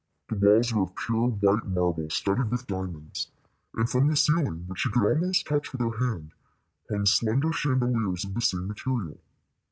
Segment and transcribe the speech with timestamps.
[0.29, 3.27] The walls were of pure white marble, studded with diamonds,
[3.75, 6.31] and from the ceiling, which she could almost touch with her hand,
[6.89, 9.19] hung slender chandeliers of the same material.